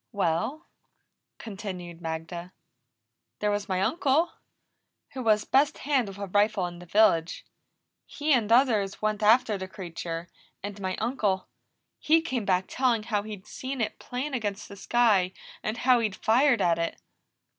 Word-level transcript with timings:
"Well," 0.11 0.65
continued 1.37 2.01
Magda, 2.01 2.53
"there 3.37 3.51
was 3.51 3.69
my 3.69 3.81
uncle, 3.81 4.31
who 5.13 5.21
was 5.21 5.45
best 5.45 5.77
hand 5.77 6.07
with 6.07 6.17
a 6.17 6.25
rifle 6.25 6.65
in 6.65 6.79
the 6.79 6.87
village. 6.87 7.45
He 8.07 8.33
and 8.33 8.51
others 8.51 8.99
went 9.03 9.21
after 9.21 9.59
the 9.59 9.67
creature, 9.67 10.27
and 10.63 10.81
my 10.81 10.95
uncle, 10.95 11.47
he 11.99 12.19
came 12.19 12.45
back 12.45 12.65
telling 12.67 13.03
how 13.03 13.21
he'd 13.21 13.45
seen 13.45 13.79
it 13.79 13.99
plain 13.99 14.33
against 14.33 14.67
the 14.67 14.75
sky, 14.75 15.33
and 15.61 15.77
how 15.77 15.99
he'd 15.99 16.15
fired 16.15 16.63
at 16.63 16.79
it. 16.79 16.99